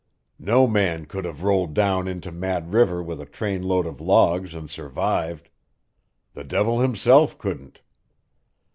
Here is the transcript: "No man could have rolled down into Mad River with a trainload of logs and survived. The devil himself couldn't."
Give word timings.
"No 0.39 0.65
man 0.65 1.05
could 1.05 1.25
have 1.25 1.43
rolled 1.43 1.75
down 1.75 2.07
into 2.07 2.31
Mad 2.31 2.73
River 2.73 3.03
with 3.03 3.21
a 3.21 3.25
trainload 3.27 3.85
of 3.85 4.01
logs 4.01 4.55
and 4.55 4.67
survived. 4.67 5.47
The 6.33 6.43
devil 6.43 6.79
himself 6.79 7.37
couldn't." 7.37 7.81